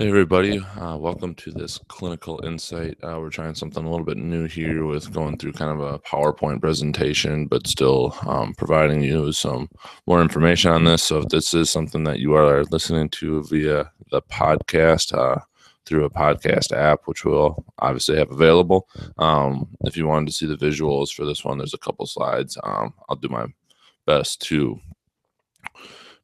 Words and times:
Hey, 0.00 0.08
everybody. 0.08 0.60
Uh, 0.80 0.96
welcome 0.96 1.34
to 1.34 1.50
this 1.50 1.78
clinical 1.88 2.42
insight. 2.42 2.96
Uh, 3.02 3.18
we're 3.20 3.28
trying 3.28 3.54
something 3.54 3.84
a 3.84 3.90
little 3.90 4.06
bit 4.06 4.16
new 4.16 4.46
here 4.46 4.86
with 4.86 5.12
going 5.12 5.36
through 5.36 5.52
kind 5.52 5.78
of 5.78 5.80
a 5.80 5.98
PowerPoint 5.98 6.62
presentation, 6.62 7.46
but 7.46 7.66
still 7.66 8.16
um, 8.26 8.54
providing 8.54 9.02
you 9.02 9.30
some 9.32 9.68
more 10.06 10.22
information 10.22 10.70
on 10.70 10.84
this. 10.84 11.02
So, 11.02 11.18
if 11.18 11.26
this 11.26 11.52
is 11.52 11.68
something 11.68 12.04
that 12.04 12.18
you 12.18 12.32
are 12.32 12.64
listening 12.70 13.10
to 13.10 13.42
via 13.42 13.92
the 14.10 14.22
podcast, 14.22 15.12
uh, 15.12 15.38
through 15.84 16.06
a 16.06 16.10
podcast 16.10 16.72
app, 16.74 17.00
which 17.04 17.26
we'll 17.26 17.62
obviously 17.80 18.16
have 18.16 18.30
available. 18.30 18.88
Um, 19.18 19.68
if 19.84 19.98
you 19.98 20.06
wanted 20.06 20.28
to 20.28 20.32
see 20.32 20.46
the 20.46 20.56
visuals 20.56 21.12
for 21.12 21.26
this 21.26 21.44
one, 21.44 21.58
there's 21.58 21.74
a 21.74 21.78
couple 21.78 22.06
slides. 22.06 22.56
Um, 22.64 22.94
I'll 23.10 23.16
do 23.16 23.28
my 23.28 23.48
best 24.06 24.40
to 24.46 24.80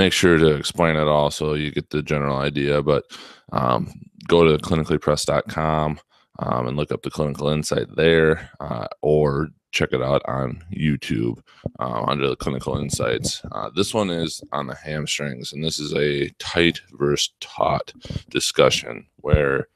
make 0.00 0.14
sure 0.14 0.38
to 0.38 0.54
explain 0.54 0.96
it 0.96 1.06
all 1.06 1.30
so 1.30 1.52
you 1.52 1.70
get 1.70 1.90
the 1.90 2.02
general 2.02 2.38
idea. 2.38 2.82
But 2.82 3.04
um, 3.52 3.92
go 4.28 4.44
to 4.44 4.56
clinicallypress.com 4.56 6.00
um, 6.38 6.66
and 6.66 6.76
look 6.76 6.90
up 6.90 7.02
the 7.02 7.10
clinical 7.10 7.50
insight 7.50 7.94
there, 7.96 8.50
uh, 8.60 8.86
or 9.02 9.48
check 9.72 9.92
it 9.92 10.02
out 10.02 10.22
on 10.26 10.62
YouTube 10.74 11.40
uh, 11.78 12.02
under 12.08 12.28
the 12.30 12.36
clinical 12.36 12.78
insights. 12.78 13.42
Uh, 13.52 13.68
this 13.76 13.92
one 13.92 14.08
is 14.08 14.42
on 14.52 14.66
the 14.68 14.74
hamstrings, 14.74 15.52
and 15.52 15.62
this 15.62 15.78
is 15.78 15.92
a 15.92 16.30
tight 16.38 16.80
versus 16.92 17.34
taut 17.40 17.92
discussion 18.30 19.06
where 19.16 19.68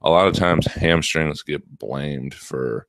a 0.00 0.10
lot 0.10 0.26
of 0.26 0.34
times 0.34 0.66
hamstrings 0.66 1.44
get 1.44 1.78
blamed 1.78 2.34
for 2.34 2.88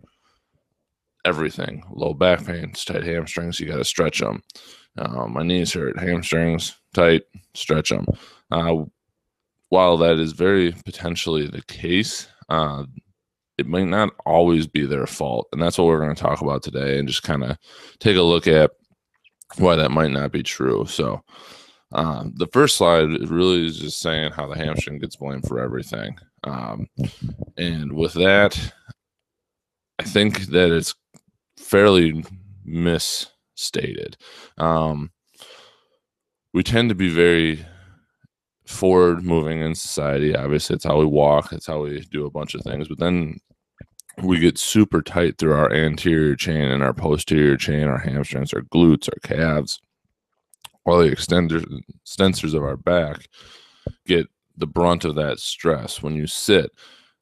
everything 1.23 1.84
low 1.92 2.16
back 2.16 2.44
pain, 2.44 2.73
tight 2.73 3.03
hamstrings, 3.03 3.59
you 3.59 3.67
got 3.67 3.78
to 3.78 3.86
stretch 3.86 4.19
them. 4.19 4.42
Uh, 4.97 5.27
my 5.27 5.44
knees 5.44 5.73
hurt, 5.73 5.99
hamstrings 5.99 6.75
tight, 6.94 7.23
stretch 7.55 7.89
them. 7.89 8.05
Uh, 8.52 8.83
while 9.69 9.97
that 9.97 10.19
is 10.19 10.33
very 10.33 10.72
potentially 10.85 11.47
the 11.47 11.63
case, 11.63 12.27
uh, 12.50 12.83
it 13.58 13.66
might 13.66 13.88
not 13.88 14.11
always 14.25 14.67
be 14.67 14.85
their 14.85 15.08
fault. 15.08 15.47
And 15.52 15.61
that's 15.61 15.77
what 15.77 15.88
we're 15.88 16.00
going 16.03 16.16
to 16.16 16.22
talk 16.22 16.41
about 16.41 16.63
today 16.63 17.00
and 17.00 17.08
just 17.08 17.23
kind 17.23 17.44
of 17.44 17.58
take 18.00 18.17
a 18.17 18.22
look 18.22 18.47
at 18.47 18.72
why 19.58 19.75
that 19.75 19.91
might 19.91 20.11
not 20.11 20.31
be 20.31 20.44
true. 20.44 20.85
So, 20.85 21.22
um, 21.91 22.33
the 22.38 22.47
first 22.47 22.78
slide 22.78 23.30
really 23.30 23.67
is 23.67 23.78
just 23.78 24.00
saying 24.00 24.31
how 24.31 24.47
the 24.47 24.57
hamstring 24.57 24.97
gets 24.97 25.16
blamed 25.16 25.47
for 25.47 25.59
everything. 25.59 26.17
Um, 26.44 26.88
and 27.57 27.94
with 27.94 28.13
that, 28.13 28.73
I 30.00 30.03
think 30.03 30.47
that 30.47 30.72
it's 30.72 30.95
fairly 31.57 32.25
misstated. 33.56 34.18
Um, 34.58 35.12
we 36.54 36.64
tend 36.64 36.90
to 36.90 36.96
be 36.96 37.09
very 37.09 37.66
forward 38.66 39.23
moving 39.23 39.62
in 39.62 39.76
society. 39.76 40.36
Obviously, 40.36 40.76
it's 40.76 40.86
how 40.86 40.98
we 40.98 41.06
walk, 41.06 41.52
it's 41.52 41.68
how 41.68 41.84
we 41.84 42.02
do 42.02 42.25
a 42.25 42.31
bunch 42.31 42.53
of 42.53 42.62
things. 42.62 42.88
But 42.88 43.00
then 43.00 43.40
we 44.22 44.40
get 44.40 44.58
super 44.58 45.02
tight 45.02 45.38
through 45.38 45.53
our 45.53 45.74
anterior 45.74 46.36
chain 46.36 46.69
and 46.69 46.84
our 46.84 46.94
posterior 46.94 47.58
chain, 47.58 47.88
our 47.88 47.97
hamstrings, 47.97 48.53
our 48.53 48.62
glutes, 48.62 49.09
our 49.09 49.19
calves, 49.28 49.81
all 50.86 51.00
the 51.00 51.09
extenders, 51.09 51.66
extensors 52.06 52.53
of 52.53 52.63
our 52.63 52.78
back 52.78 53.28
get 54.06 54.28
the 54.58 54.68
brunt 54.68 55.06
of 55.06 55.16
that 55.16 55.40
stress. 55.40 56.03
When 56.03 56.16
you 56.16 56.28
sit, 56.28 56.72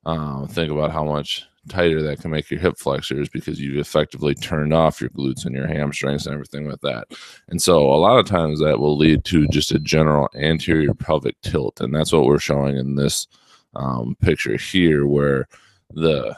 um, 0.06 0.48
think 0.48 0.72
about 0.72 0.92
how 0.92 1.06
much 1.06 1.46
tighter 1.70 2.02
that 2.02 2.20
can 2.20 2.32
make 2.32 2.50
your 2.50 2.60
hip 2.60 2.78
flexors 2.78 3.30
because 3.30 3.60
you've 3.60 3.78
effectively 3.78 4.34
turned 4.34 4.74
off 4.74 5.00
your 5.00 5.10
glutes 5.12 5.46
and 5.46 5.56
your 5.56 5.68
hamstrings 5.68 6.26
and 6.26 6.34
everything 6.34 6.66
with 6.66 6.82
that. 6.82 7.08
And 7.50 7.62
so 7.62 7.82
a 7.82 7.98
lot 7.98 8.18
of 8.18 8.26
times 8.26 8.60
that 8.60 8.80
will 8.80 8.98
lead 8.98 9.24
to 9.26 9.48
just 9.48 9.72
a 9.72 9.80
general 9.80 10.30
anterior 10.36 10.94
pelvic 10.94 11.40
tilt. 11.42 11.80
And 11.80 11.94
that's 11.94 12.12
what 12.12 12.26
we're 12.26 12.40
showing 12.40 12.78
in 12.78 12.96
this 12.96 13.28
um, 13.76 14.16
picture 14.22 14.58
here, 14.58 15.06
where 15.06 15.48
the 15.94 16.36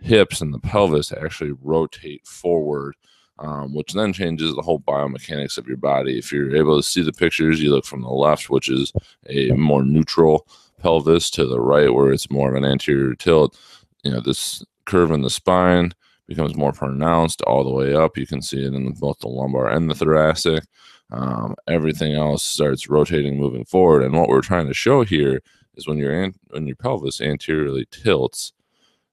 hips 0.00 0.40
and 0.40 0.52
the 0.52 0.60
pelvis 0.60 1.12
actually 1.12 1.52
rotate 1.62 2.26
forward. 2.26 2.94
Um, 3.40 3.74
which 3.74 3.94
then 3.94 4.12
changes 4.12 4.54
the 4.54 4.62
whole 4.62 4.78
biomechanics 4.78 5.58
of 5.58 5.66
your 5.66 5.76
body. 5.76 6.16
If 6.16 6.30
you're 6.30 6.54
able 6.54 6.76
to 6.76 6.84
see 6.84 7.02
the 7.02 7.12
pictures, 7.12 7.60
you 7.60 7.72
look 7.72 7.84
from 7.84 8.02
the 8.02 8.08
left, 8.08 8.48
which 8.48 8.70
is 8.70 8.92
a 9.28 9.50
more 9.54 9.82
neutral 9.82 10.46
pelvis, 10.80 11.30
to 11.30 11.44
the 11.44 11.60
right, 11.60 11.92
where 11.92 12.12
it's 12.12 12.30
more 12.30 12.50
of 12.50 12.54
an 12.54 12.64
anterior 12.64 13.12
tilt 13.16 13.58
you 14.04 14.10
know 14.10 14.20
this 14.20 14.64
curve 14.86 15.10
in 15.10 15.22
the 15.22 15.30
spine 15.30 15.92
becomes 16.26 16.56
more 16.56 16.72
pronounced 16.72 17.42
all 17.42 17.64
the 17.64 17.72
way 17.72 17.94
up. 17.94 18.16
You 18.16 18.26
can 18.26 18.42
see 18.42 18.64
it 18.64 18.72
in 18.72 18.92
both 18.92 19.18
the 19.18 19.28
lumbar 19.28 19.68
and 19.68 19.90
the 19.90 19.94
thoracic. 19.94 20.64
Um, 21.10 21.54
everything 21.68 22.14
else 22.14 22.42
starts 22.42 22.88
rotating, 22.88 23.38
moving 23.38 23.64
forward. 23.64 24.02
And 24.02 24.16
what 24.16 24.28
we're 24.28 24.40
trying 24.40 24.66
to 24.68 24.74
show 24.74 25.04
here 25.04 25.42
is 25.74 25.86
when 25.86 25.98
your 25.98 26.12
an- 26.12 26.34
when 26.50 26.66
your 26.66 26.76
pelvis 26.76 27.20
anteriorly 27.20 27.86
tilts, 27.90 28.52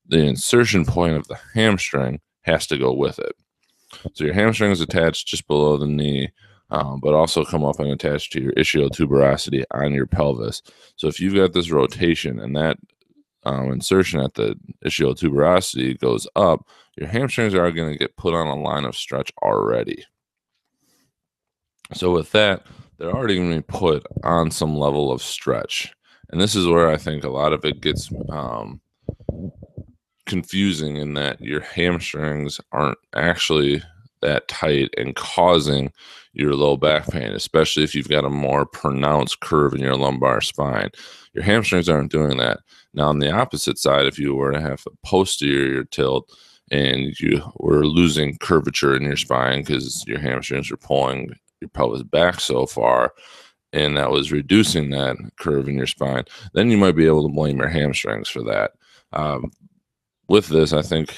the 0.07 0.19
insertion 0.19 0.85
point 0.85 1.15
of 1.15 1.27
the 1.27 1.39
hamstring 1.53 2.21
has 2.41 2.65
to 2.67 2.77
go 2.77 2.93
with 2.93 3.19
it. 3.19 3.33
So 4.13 4.23
your 4.23 4.33
hamstring 4.33 4.71
is 4.71 4.81
attached 4.81 5.27
just 5.27 5.47
below 5.47 5.77
the 5.77 5.85
knee, 5.85 6.31
um, 6.69 6.99
but 7.01 7.13
also 7.13 7.43
come 7.43 7.63
up 7.63 7.79
and 7.79 7.91
attach 7.91 8.29
to 8.31 8.41
your 8.41 8.53
ischial 8.53 8.89
tuberosity 8.89 9.63
on 9.71 9.93
your 9.93 10.07
pelvis. 10.07 10.61
So 10.95 11.07
if 11.07 11.19
you've 11.19 11.35
got 11.35 11.53
this 11.53 11.71
rotation 11.71 12.39
and 12.39 12.55
that 12.55 12.77
um, 13.43 13.71
insertion 13.71 14.19
at 14.19 14.35
the 14.35 14.55
ischial 14.85 15.15
tuberosity 15.17 15.99
goes 15.99 16.27
up, 16.35 16.67
your 16.97 17.07
hamstrings 17.07 17.55
are 17.55 17.71
going 17.71 17.91
to 17.91 17.97
get 17.97 18.17
put 18.17 18.33
on 18.33 18.47
a 18.47 18.61
line 18.61 18.85
of 18.85 18.95
stretch 18.95 19.31
already. 19.41 20.05
So 21.93 22.11
with 22.11 22.31
that, 22.31 22.65
they're 22.97 23.11
already 23.11 23.35
going 23.35 23.51
to 23.51 23.57
be 23.57 23.61
put 23.63 24.05
on 24.23 24.51
some 24.51 24.75
level 24.75 25.11
of 25.11 25.21
stretch, 25.21 25.93
and 26.29 26.39
this 26.39 26.55
is 26.55 26.67
where 26.67 26.89
I 26.89 26.97
think 26.97 27.23
a 27.23 27.29
lot 27.29 27.51
of 27.51 27.65
it 27.65 27.81
gets 27.81 28.09
um, 28.29 28.79
confusing 30.25 30.97
in 30.97 31.15
that 31.15 31.41
your 31.41 31.61
hamstrings 31.61 32.61
aren't 32.71 32.97
actually 33.15 33.83
that 34.21 34.47
tight 34.47 34.89
and 34.97 35.15
causing 35.15 35.91
your 36.33 36.55
low 36.55 36.77
back 36.77 37.07
pain, 37.09 37.31
especially 37.31 37.83
if 37.83 37.93
you've 37.93 38.09
got 38.09 38.25
a 38.25 38.29
more 38.29 38.65
pronounced 38.65 39.39
curve 39.41 39.73
in 39.73 39.81
your 39.81 39.95
lumbar 39.95 40.41
spine. 40.41 40.89
Your 41.33 41.43
hamstrings 41.43 41.89
aren't 41.89 42.11
doing 42.11 42.37
that. 42.37 42.59
Now, 42.93 43.09
on 43.09 43.19
the 43.19 43.31
opposite 43.31 43.77
side, 43.77 44.05
if 44.05 44.19
you 44.19 44.35
were 44.35 44.51
to 44.51 44.61
have 44.61 44.83
a 44.87 45.07
posterior 45.07 45.83
tilt 45.83 46.31
and 46.71 47.19
you 47.19 47.41
were 47.57 47.85
losing 47.85 48.37
curvature 48.37 48.95
in 48.95 49.03
your 49.03 49.17
spine 49.17 49.61
because 49.61 50.05
your 50.07 50.19
hamstrings 50.19 50.71
were 50.71 50.77
pulling 50.77 51.33
your 51.59 51.69
pelvis 51.69 52.03
back 52.03 52.39
so 52.39 52.65
far, 52.65 53.13
and 53.73 53.97
that 53.97 54.11
was 54.11 54.31
reducing 54.31 54.89
that 54.89 55.15
curve 55.37 55.67
in 55.67 55.77
your 55.77 55.87
spine, 55.87 56.23
then 56.53 56.69
you 56.69 56.77
might 56.77 56.95
be 56.95 57.07
able 57.07 57.27
to 57.27 57.33
blame 57.33 57.57
your 57.57 57.69
hamstrings 57.69 58.29
for 58.29 58.43
that. 58.43 58.71
Um, 59.13 59.51
with 60.27 60.47
this, 60.47 60.73
I 60.73 60.81
think 60.81 61.13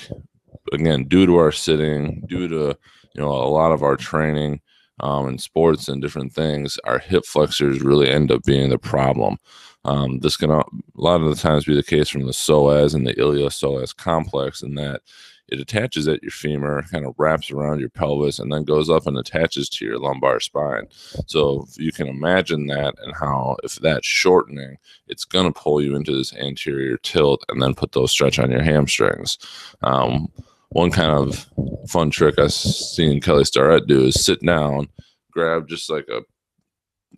again, 0.71 1.05
due 1.05 1.25
to 1.25 1.37
our 1.37 1.51
sitting, 1.51 2.23
due 2.27 2.47
to 2.47 2.77
you 3.15 3.21
know 3.21 3.31
a 3.31 3.49
lot 3.49 3.71
of 3.71 3.83
our 3.83 3.95
training 3.95 4.61
um, 4.99 5.27
in 5.27 5.37
sports 5.37 5.87
and 5.87 6.01
different 6.01 6.33
things, 6.33 6.77
our 6.85 6.99
hip 6.99 7.25
flexors 7.25 7.81
really 7.81 8.09
end 8.09 8.31
up 8.31 8.43
being 8.43 8.69
the 8.69 8.77
problem. 8.77 9.37
Um, 9.85 10.19
this 10.19 10.37
can 10.37 10.49
a 10.49 10.63
lot 10.95 11.21
of 11.21 11.29
the 11.29 11.35
times 11.35 11.65
be 11.65 11.75
the 11.75 11.83
case 11.83 12.07
from 12.07 12.25
the 12.25 12.31
psoas 12.31 12.95
and 12.95 13.05
the 13.05 13.13
iliopsoas 13.15 13.95
complex, 13.95 14.61
in 14.61 14.75
that 14.75 15.01
it 15.49 15.59
attaches 15.59 16.07
at 16.07 16.23
your 16.23 16.31
femur, 16.31 16.83
kind 16.83 17.05
of 17.05 17.15
wraps 17.17 17.51
around 17.51 17.79
your 17.79 17.89
pelvis, 17.89 18.39
and 18.39 18.51
then 18.51 18.63
goes 18.63 18.89
up 18.89 19.05
and 19.05 19.17
attaches 19.17 19.67
to 19.69 19.85
your 19.85 19.99
lumbar 19.99 20.39
spine. 20.39 20.87
So 21.27 21.67
you 21.77 21.91
can 21.91 22.07
imagine 22.07 22.67
that 22.67 22.95
and 23.03 23.13
how, 23.13 23.57
if 23.63 23.75
that's 23.75 24.07
shortening, 24.07 24.77
it's 25.07 25.25
going 25.25 25.45
to 25.51 25.59
pull 25.59 25.81
you 25.81 25.95
into 25.95 26.15
this 26.15 26.33
anterior 26.35 26.97
tilt 26.97 27.43
and 27.49 27.61
then 27.61 27.75
put 27.75 27.91
those 27.91 28.11
stretch 28.11 28.39
on 28.39 28.51
your 28.51 28.63
hamstrings. 28.63 29.37
Um, 29.81 30.31
one 30.73 30.91
kind 30.91 31.11
of 31.11 31.47
fun 31.87 32.11
trick 32.11 32.37
I've 32.37 32.53
seen 32.53 33.21
Kelly 33.21 33.45
Starrett 33.45 33.87
do 33.87 34.05
is 34.05 34.23
sit 34.23 34.45
down, 34.45 34.89
grab 35.31 35.67
just 35.67 35.89
like 35.89 36.07
a 36.09 36.21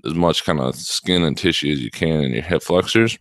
as 0.05 0.13
much 0.13 0.45
kind 0.45 0.59
of 0.59 0.75
skin 0.75 1.23
and 1.23 1.37
tissue 1.37 1.71
as 1.71 1.81
you 1.81 1.89
can 1.89 2.21
in 2.21 2.33
your 2.33 2.43
hip 2.43 2.61
flexors 2.61 3.17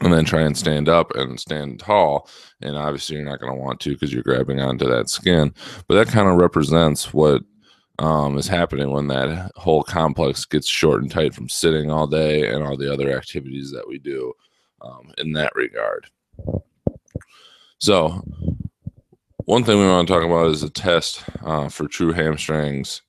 and 0.00 0.12
then 0.12 0.24
try 0.24 0.40
and 0.40 0.56
stand 0.56 0.88
up 0.88 1.14
and 1.14 1.38
stand 1.38 1.78
tall. 1.78 2.28
And 2.62 2.76
obviously, 2.76 3.16
you're 3.16 3.24
not 3.24 3.40
going 3.40 3.52
to 3.52 3.60
want 3.60 3.78
to 3.80 3.90
because 3.92 4.12
you're 4.12 4.22
grabbing 4.22 4.60
onto 4.60 4.88
that 4.88 5.08
skin. 5.08 5.54
But 5.86 5.94
that 5.96 6.12
kind 6.12 6.28
of 6.28 6.36
represents 6.36 7.14
what 7.14 7.42
um, 8.00 8.36
is 8.38 8.48
happening 8.48 8.90
when 8.90 9.06
that 9.08 9.52
whole 9.54 9.84
complex 9.84 10.44
gets 10.44 10.68
short 10.68 11.02
and 11.02 11.10
tight 11.10 11.34
from 11.34 11.48
sitting 11.48 11.90
all 11.90 12.06
day 12.08 12.48
and 12.48 12.64
all 12.64 12.76
the 12.76 12.92
other 12.92 13.16
activities 13.16 13.70
that 13.70 13.86
we 13.86 13.98
do. 13.98 14.32
um, 14.84 15.12
in 15.18 15.32
that 15.32 15.54
regard. 15.54 16.06
So, 17.78 18.22
one 19.46 19.64
thing 19.64 19.78
we 19.78 19.86
want 19.86 20.08
to 20.08 20.14
talk 20.14 20.24
about 20.24 20.50
is 20.50 20.62
a 20.62 20.70
test 20.70 21.22
uh, 21.44 21.68
for 21.68 21.86
true 21.86 22.12
hamstrings 22.12 23.02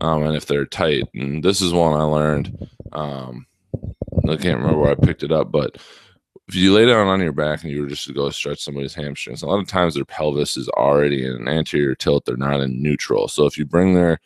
um, 0.00 0.22
and 0.24 0.36
if 0.36 0.46
they're 0.46 0.66
tight. 0.66 1.04
And 1.14 1.42
this 1.42 1.60
is 1.60 1.72
one 1.72 1.98
I 1.98 2.02
learned. 2.02 2.68
Um, 2.92 3.46
I 4.28 4.36
can't 4.36 4.58
remember 4.58 4.78
where 4.78 4.90
I 4.90 4.94
picked 4.94 5.22
it 5.22 5.32
up, 5.32 5.52
but 5.52 5.76
if 6.48 6.54
you 6.54 6.72
lay 6.72 6.86
down 6.86 7.06
on 7.08 7.20
your 7.20 7.32
back 7.32 7.62
and 7.62 7.72
you 7.72 7.82
were 7.82 7.88
just 7.88 8.06
to 8.06 8.12
go 8.12 8.30
stretch 8.30 8.62
somebody's 8.62 8.94
hamstrings, 8.94 9.42
a 9.42 9.46
lot 9.46 9.60
of 9.60 9.68
times 9.68 9.94
their 9.94 10.04
pelvis 10.04 10.56
is 10.56 10.68
already 10.70 11.24
in 11.24 11.32
an 11.32 11.48
anterior 11.48 11.94
tilt. 11.94 12.24
They're 12.24 12.36
not 12.36 12.60
in 12.60 12.82
neutral. 12.82 13.28
So 13.28 13.46
if 13.46 13.58
you 13.58 13.64
bring 13.64 13.94
their 13.94 14.20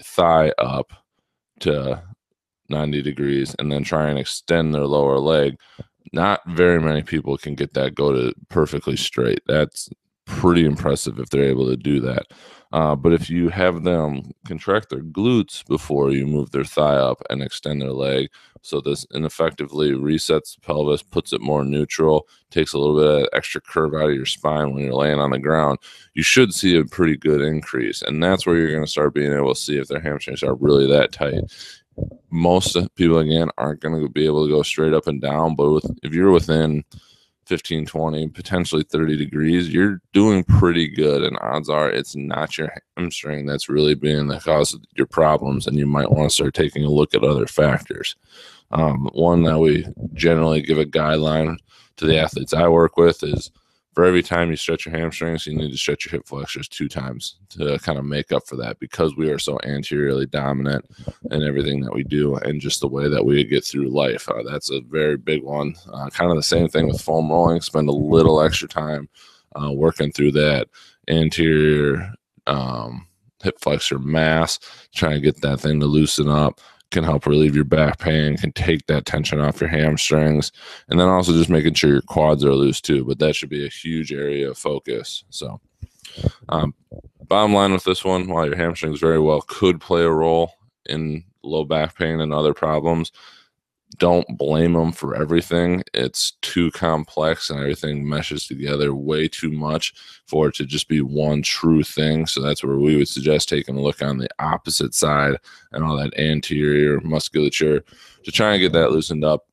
thigh 0.00 0.52
up 0.58 0.92
to 1.60 2.02
90 2.68 3.02
degrees 3.02 3.54
and 3.58 3.70
then 3.70 3.84
try 3.84 4.08
and 4.08 4.18
extend 4.18 4.74
their 4.74 4.86
lower 4.86 5.18
leg, 5.18 5.58
not 6.12 6.40
very 6.48 6.80
many 6.80 7.02
people 7.02 7.36
can 7.36 7.54
get 7.54 7.74
that 7.74 7.94
go 7.94 8.12
to 8.12 8.34
perfectly 8.48 8.96
straight. 8.96 9.40
That's 9.46 9.90
pretty 10.36 10.64
impressive 10.64 11.18
if 11.18 11.30
they're 11.30 11.44
able 11.44 11.66
to 11.66 11.76
do 11.76 12.00
that. 12.00 12.26
Uh, 12.72 12.94
but 12.96 13.12
if 13.12 13.30
you 13.30 13.48
have 13.48 13.84
them 13.84 14.32
contract 14.46 14.90
their 14.90 15.02
glutes 15.02 15.64
before 15.66 16.10
you 16.10 16.26
move 16.26 16.50
their 16.50 16.64
thigh 16.64 16.96
up 16.96 17.22
and 17.30 17.42
extend 17.42 17.80
their 17.80 17.92
leg, 17.92 18.28
so 18.60 18.80
this 18.80 19.06
ineffectively 19.14 19.92
resets 19.92 20.54
the 20.54 20.60
pelvis, 20.60 21.02
puts 21.02 21.32
it 21.32 21.40
more 21.40 21.64
neutral, 21.64 22.28
takes 22.50 22.72
a 22.72 22.78
little 22.78 22.96
bit 22.96 23.22
of 23.22 23.28
extra 23.32 23.60
curve 23.60 23.94
out 23.94 24.10
of 24.10 24.14
your 24.14 24.26
spine 24.26 24.74
when 24.74 24.84
you're 24.84 24.94
laying 24.94 25.20
on 25.20 25.30
the 25.30 25.38
ground, 25.38 25.78
you 26.14 26.22
should 26.22 26.52
see 26.52 26.76
a 26.76 26.84
pretty 26.84 27.16
good 27.16 27.40
increase. 27.40 28.02
And 28.02 28.22
that's 28.22 28.46
where 28.46 28.56
you're 28.56 28.72
going 28.72 28.84
to 28.84 28.90
start 28.90 29.14
being 29.14 29.32
able 29.32 29.54
to 29.54 29.60
see 29.60 29.78
if 29.78 29.88
their 29.88 30.00
hamstrings 30.00 30.42
are 30.42 30.54
really 30.54 30.86
that 30.88 31.12
tight. 31.12 31.44
Most 32.30 32.76
people, 32.96 33.18
again, 33.18 33.48
aren't 33.56 33.80
going 33.80 34.02
to 34.02 34.08
be 34.08 34.26
able 34.26 34.44
to 34.44 34.52
go 34.52 34.62
straight 34.62 34.92
up 34.92 35.06
and 35.06 35.22
down, 35.22 35.54
but 35.54 35.70
with, 35.70 35.98
if 36.02 36.12
you're 36.12 36.32
within 36.32 36.84
15, 37.46 37.86
20, 37.86 38.28
potentially 38.28 38.82
30 38.82 39.16
degrees, 39.16 39.68
you're 39.68 40.00
doing 40.12 40.44
pretty 40.44 40.88
good. 40.88 41.22
And 41.22 41.38
odds 41.40 41.68
are 41.68 41.88
it's 41.88 42.16
not 42.16 42.58
your 42.58 42.72
hamstring 42.96 43.46
that's 43.46 43.68
really 43.68 43.94
being 43.94 44.26
the 44.26 44.40
cause 44.40 44.74
of 44.74 44.82
your 44.96 45.06
problems. 45.06 45.66
And 45.66 45.76
you 45.76 45.86
might 45.86 46.10
want 46.10 46.28
to 46.28 46.34
start 46.34 46.54
taking 46.54 46.84
a 46.84 46.90
look 46.90 47.14
at 47.14 47.24
other 47.24 47.46
factors. 47.46 48.16
Um, 48.72 49.08
one 49.12 49.44
that 49.44 49.60
we 49.60 49.86
generally 50.12 50.60
give 50.60 50.78
a 50.78 50.84
guideline 50.84 51.58
to 51.96 52.06
the 52.06 52.18
athletes 52.18 52.52
I 52.52 52.68
work 52.68 52.96
with 52.96 53.22
is 53.22 53.50
for 53.96 54.04
every 54.04 54.22
time 54.22 54.50
you 54.50 54.56
stretch 54.56 54.84
your 54.84 54.94
hamstrings, 54.94 55.46
you 55.46 55.56
need 55.56 55.70
to 55.70 55.78
stretch 55.78 56.04
your 56.04 56.10
hip 56.10 56.26
flexors 56.26 56.68
two 56.68 56.86
times 56.86 57.38
to 57.48 57.78
kind 57.78 57.98
of 57.98 58.04
make 58.04 58.30
up 58.30 58.46
for 58.46 58.54
that 58.56 58.78
because 58.78 59.16
we 59.16 59.30
are 59.30 59.38
so 59.38 59.58
anteriorly 59.64 60.26
dominant 60.26 60.84
in 61.30 61.42
everything 61.42 61.80
that 61.80 61.94
we 61.94 62.04
do 62.04 62.36
and 62.36 62.60
just 62.60 62.82
the 62.82 62.86
way 62.86 63.08
that 63.08 63.24
we 63.24 63.42
get 63.42 63.64
through 63.64 63.88
life. 63.88 64.28
Uh, 64.28 64.42
that's 64.46 64.70
a 64.70 64.82
very 64.82 65.16
big 65.16 65.42
one. 65.42 65.74
Uh, 65.90 66.10
kind 66.10 66.30
of 66.30 66.36
the 66.36 66.42
same 66.42 66.68
thing 66.68 66.86
with 66.86 67.00
foam 67.00 67.30
rolling. 67.30 67.62
Spend 67.62 67.88
a 67.88 67.92
little 67.92 68.42
extra 68.42 68.68
time 68.68 69.08
uh, 69.54 69.72
working 69.72 70.12
through 70.12 70.32
that 70.32 70.68
anterior 71.08 72.12
um, 72.46 73.06
hip 73.42 73.58
flexor 73.62 73.98
mass, 73.98 74.58
trying 74.94 75.14
to 75.14 75.20
get 75.22 75.40
that 75.40 75.60
thing 75.60 75.80
to 75.80 75.86
loosen 75.86 76.28
up 76.28 76.60
can 76.90 77.04
help 77.04 77.26
relieve 77.26 77.54
your 77.54 77.64
back 77.64 77.98
pain, 77.98 78.36
can 78.36 78.52
take 78.52 78.86
that 78.86 79.06
tension 79.06 79.40
off 79.40 79.60
your 79.60 79.70
hamstrings, 79.70 80.52
and 80.88 81.00
then 81.00 81.08
also 81.08 81.32
just 81.32 81.50
making 81.50 81.74
sure 81.74 81.90
your 81.90 82.02
quads 82.02 82.44
are 82.44 82.54
loose 82.54 82.80
too. 82.80 83.04
But 83.04 83.18
that 83.18 83.34
should 83.34 83.48
be 83.48 83.66
a 83.66 83.70
huge 83.70 84.12
area 84.12 84.50
of 84.50 84.58
focus. 84.58 85.24
So, 85.30 85.60
um, 86.48 86.74
bottom 87.26 87.52
line 87.52 87.72
with 87.72 87.84
this 87.84 88.04
one, 88.04 88.28
while 88.28 88.46
your 88.46 88.56
hamstrings 88.56 89.00
very 89.00 89.18
well 89.18 89.42
could 89.42 89.80
play 89.80 90.02
a 90.02 90.10
role 90.10 90.52
in 90.86 91.24
low 91.42 91.64
back 91.64 91.96
pain 91.96 92.20
and 92.20 92.32
other 92.32 92.54
problems, 92.54 93.12
don't 93.98 94.36
blame 94.36 94.74
them 94.74 94.92
for 94.92 95.14
everything. 95.14 95.82
It's 95.94 96.32
too 96.42 96.70
complex 96.72 97.50
and 97.50 97.60
everything 97.60 98.08
meshes 98.08 98.46
together 98.46 98.94
way 98.94 99.28
too 99.28 99.50
much 99.50 99.94
for 100.26 100.48
it 100.48 100.54
to 100.56 100.66
just 100.66 100.88
be 100.88 101.00
one 101.00 101.42
true 101.42 101.82
thing. 101.82 102.26
So 102.26 102.42
that's 102.42 102.62
where 102.62 102.78
we 102.78 102.96
would 102.96 103.08
suggest 103.08 103.48
taking 103.48 103.76
a 103.76 103.80
look 103.80 104.02
on 104.02 104.18
the 104.18 104.28
opposite 104.38 104.94
side 104.94 105.36
and 105.72 105.84
all 105.84 105.96
that 105.96 106.18
anterior 106.18 107.00
musculature 107.00 107.84
to 108.24 108.32
try 108.32 108.52
and 108.52 108.60
get 108.60 108.72
that 108.72 108.90
loosened 108.90 109.24
up 109.24 109.46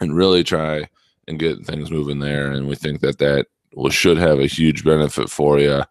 and 0.00 0.16
really 0.16 0.42
try 0.42 0.88
and 1.28 1.38
get 1.38 1.64
things 1.64 1.90
moving 1.90 2.18
there. 2.18 2.50
And 2.50 2.66
we 2.66 2.74
think 2.74 3.00
that 3.00 3.18
that 3.18 3.46
will, 3.74 3.90
should 3.90 4.16
have 4.16 4.40
a 4.40 4.46
huge 4.46 4.84
benefit 4.84 5.30
for 5.30 5.58
you 5.58 5.82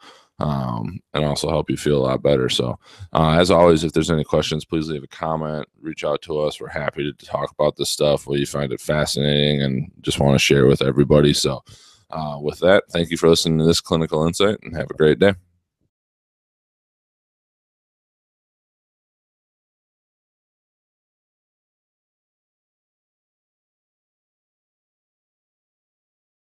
um, 0.41 0.99
and 1.13 1.23
also 1.23 1.49
help 1.49 1.69
you 1.69 1.77
feel 1.77 1.97
a 1.97 2.07
lot 2.07 2.23
better. 2.23 2.49
So, 2.49 2.79
uh, 3.13 3.37
as 3.39 3.51
always, 3.51 3.83
if 3.83 3.93
there's 3.93 4.09
any 4.09 4.23
questions, 4.23 4.65
please 4.65 4.89
leave 4.89 5.03
a 5.03 5.07
comment, 5.07 5.67
reach 5.79 6.03
out 6.03 6.21
to 6.23 6.39
us. 6.39 6.59
We're 6.59 6.67
happy 6.67 7.03
to 7.03 7.25
talk 7.25 7.51
about 7.51 7.75
this 7.75 7.91
stuff. 7.91 8.25
We 8.25 8.45
find 8.45 8.73
it 8.73 8.81
fascinating 8.81 9.61
and 9.61 9.91
just 10.01 10.19
want 10.19 10.33
to 10.33 10.39
share 10.39 10.65
with 10.65 10.81
everybody. 10.81 11.33
So, 11.33 11.63
uh, 12.09 12.39
with 12.41 12.59
that, 12.59 12.85
thank 12.89 13.11
you 13.11 13.17
for 13.17 13.29
listening 13.29 13.59
to 13.59 13.65
this 13.65 13.81
clinical 13.81 14.25
insight 14.25 14.57
and 14.63 14.75
have 14.75 14.89
a 14.89 14.95
great 14.95 15.19
day. 15.19 15.35